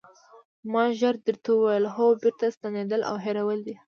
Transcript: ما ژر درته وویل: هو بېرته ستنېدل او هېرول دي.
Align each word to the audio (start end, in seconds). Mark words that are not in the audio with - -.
ما 0.71 0.83
ژر 0.99 1.15
درته 1.27 1.49
وویل: 1.53 1.85
هو 1.95 2.07
بېرته 2.21 2.45
ستنېدل 2.55 3.01
او 3.09 3.15
هېرول 3.25 3.59
دي. 3.67 3.75